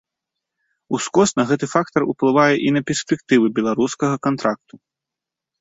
Ускосна 0.97 1.41
гэты 1.51 1.65
фактар 1.75 2.01
уплывае 2.13 2.55
і 2.69 2.71
на 2.79 2.83
перспектывы 2.87 3.45
беларускага 3.61 4.15
кантракту. 4.29 4.73